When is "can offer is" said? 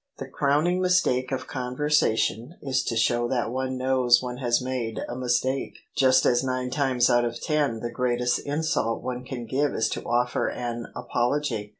9.23-9.89